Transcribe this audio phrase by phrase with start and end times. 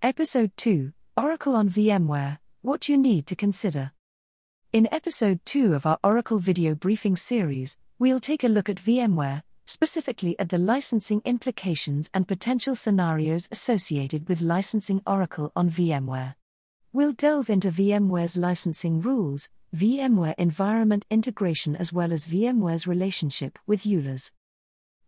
[0.00, 3.90] Episode 2 Oracle on VMware What You Need to Consider.
[4.72, 9.42] In Episode 2 of our Oracle video briefing series, we'll take a look at VMware,
[9.66, 16.36] specifically at the licensing implications and potential scenarios associated with licensing Oracle on VMware.
[16.92, 23.82] We'll delve into VMware's licensing rules, VMware environment integration, as well as VMware's relationship with
[23.82, 24.30] ULAs.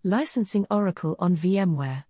[0.03, 2.07] Licensing Oracle on VMware.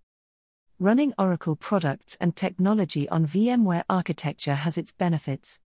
[0.81, 5.59] Running Oracle products and technology on VMware architecture has its benefits.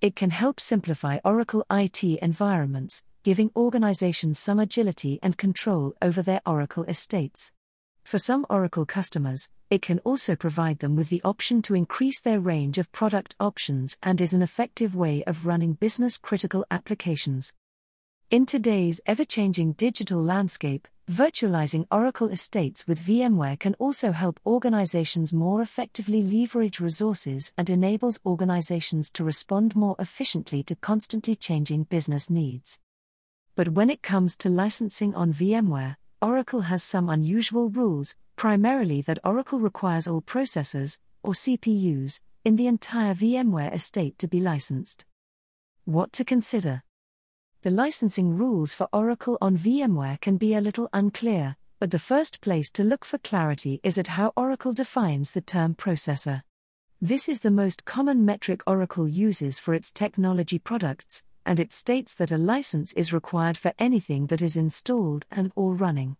[0.00, 6.40] It can help simplify Oracle IT environments, giving organizations some agility and control over their
[6.46, 7.50] Oracle estates.
[8.04, 12.38] For some Oracle customers, it can also provide them with the option to increase their
[12.38, 17.52] range of product options and is an effective way of running business critical applications.
[18.30, 25.34] In today's ever changing digital landscape, virtualizing Oracle estates with VMware can also help organizations
[25.34, 32.30] more effectively leverage resources and enables organizations to respond more efficiently to constantly changing business
[32.30, 32.78] needs.
[33.56, 39.18] But when it comes to licensing on VMware, Oracle has some unusual rules, primarily that
[39.24, 45.04] Oracle requires all processors, or CPUs, in the entire VMware estate to be licensed.
[45.86, 46.84] What to consider?
[47.62, 52.40] The licensing rules for Oracle on VMware can be a little unclear, but the first
[52.40, 56.42] place to look for clarity is at how Oracle defines the term processor.
[57.02, 62.14] This is the most common metric Oracle uses for its technology products, and it states
[62.14, 66.16] that a license is required for anything that is installed and or running.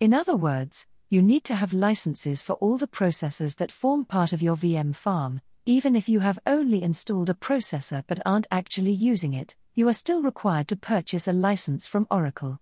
[0.00, 4.32] In other words, you need to have licenses for all the processors that form part
[4.32, 8.90] of your VM farm, even if you have only installed a processor but aren't actually
[8.90, 12.58] using it, you are still required to purchase a license from Oracle.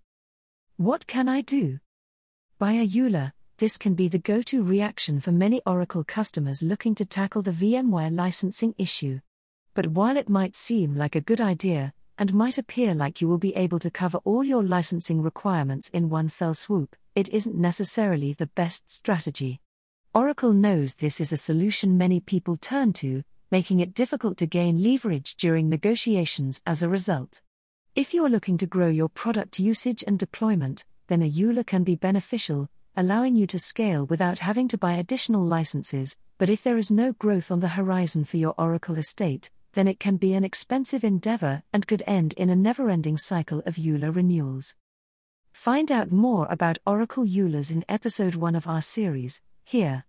[0.76, 1.78] What can I do?
[2.58, 6.94] Buy a ULA, this can be the go to reaction for many Oracle customers looking
[6.96, 9.20] to tackle the VMware licensing issue.
[9.72, 13.38] But while it might seem like a good idea, and might appear like you will
[13.38, 18.34] be able to cover all your licensing requirements in one fell swoop, it isn't necessarily
[18.34, 19.62] the best strategy.
[20.14, 24.82] Oracle knows this is a solution many people turn to, making it difficult to gain
[24.82, 27.42] leverage during negotiations as a result.
[27.94, 31.84] If you are looking to grow your product usage and deployment, then a ULA can
[31.84, 36.18] be beneficial, allowing you to scale without having to buy additional licenses.
[36.38, 40.00] But if there is no growth on the horizon for your Oracle estate, then it
[40.00, 44.10] can be an expensive endeavor and could end in a never ending cycle of ULA
[44.10, 44.74] renewals.
[45.52, 50.04] Find out more about Oracle ULAs in episode 1 of our series, here.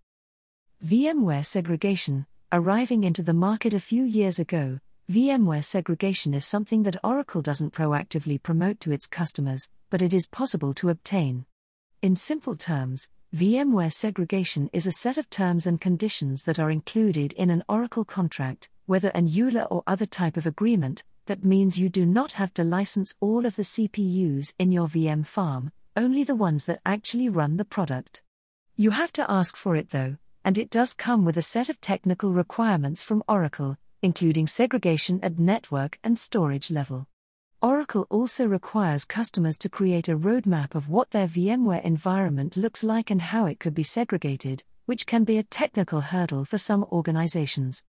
[0.84, 6.96] VMware segregation, Arriving into the market a few years ago, VMware segregation is something that
[7.04, 11.44] Oracle doesn't proactively promote to its customers, but it is possible to obtain.
[12.00, 17.34] In simple terms, VMware segregation is a set of terms and conditions that are included
[17.34, 21.90] in an Oracle contract, whether an ULA or other type of agreement, that means you
[21.90, 26.34] do not have to license all of the CPUs in your VM farm, only the
[26.34, 28.22] ones that actually run the product.
[28.74, 31.80] You have to ask for it though, and it does come with a set of
[31.80, 37.06] technical requirements from Oracle, including segregation at network and storage level.
[37.60, 43.10] Oracle also requires customers to create a roadmap of what their VMware environment looks like
[43.10, 47.82] and how it could be segregated, which can be a technical hurdle for some organizations.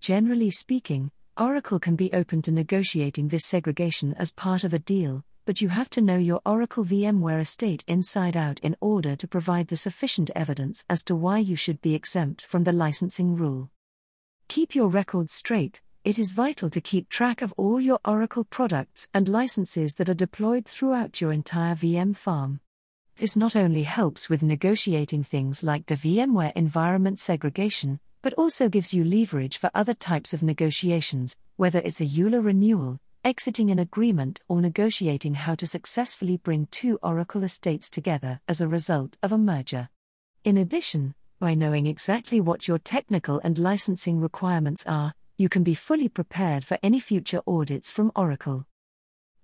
[0.00, 5.24] Generally speaking, Oracle can be open to negotiating this segregation as part of a deal,
[5.44, 9.68] but you have to know your Oracle VMware estate inside out in order to provide
[9.68, 13.70] the sufficient evidence as to why you should be exempt from the licensing rule.
[14.48, 19.08] Keep your records straight, it is vital to keep track of all your Oracle products
[19.14, 22.60] and licenses that are deployed throughout your entire VM farm.
[23.16, 28.92] This not only helps with negotiating things like the VMware environment segregation, but also gives
[28.92, 34.42] you leverage for other types of negotiations, whether it's a ULA renewal, exiting an agreement,
[34.48, 39.38] or negotiating how to successfully bring two Oracle estates together as a result of a
[39.38, 39.88] merger.
[40.44, 45.74] In addition, by knowing exactly what your technical and licensing requirements are, you can be
[45.74, 48.66] fully prepared for any future audits from Oracle.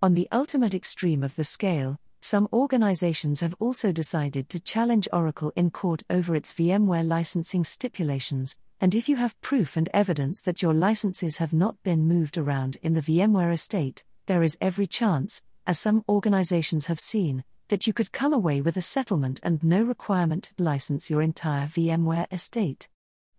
[0.03, 5.53] On the ultimate extreme of the scale, some organizations have also decided to challenge Oracle
[5.57, 10.63] in court over its VMware licensing stipulations, and if you have proof and evidence that
[10.63, 15.43] your licenses have not been moved around in the VMware estate, there is every chance,
[15.67, 19.83] as some organizations have seen, that you could come away with a settlement and no
[19.83, 22.89] requirement to license your entire VMware estate.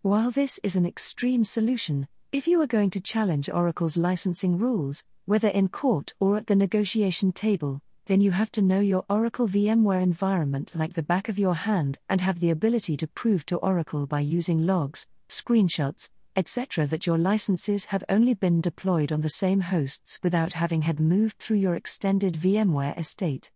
[0.04, 5.04] While this is an extreme solution, if you are going to challenge Oracle's licensing rules,
[5.26, 9.48] whether in court or at the negotiation table, then you have to know your Oracle
[9.48, 13.58] VMware environment like the back of your hand and have the ability to prove to
[13.58, 15.08] Oracle by using logs,
[15.42, 20.84] screenshots, etc., that your licenses have only been deployed on the same hosts without having
[20.84, 23.52] had moved through your extended VMware estate.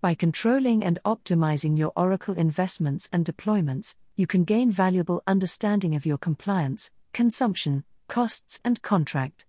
[0.00, 6.04] By controlling and optimizing your Oracle investments and deployments, you can gain valuable understanding of
[6.04, 9.46] your compliance, consumption, costs, and contract.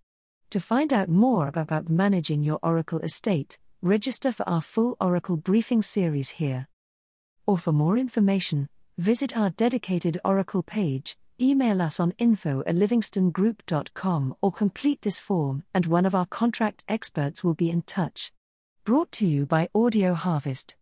[0.51, 5.81] To find out more about managing your Oracle estate, register for our full Oracle briefing
[5.81, 6.67] series here.
[7.45, 14.35] Or for more information, visit our dedicated Oracle page, email us on info at livingstongroup.com
[14.41, 18.31] or complete this form, and one of our contract experts will be in touch.
[18.85, 20.73] Brought to you by Audio Harvest.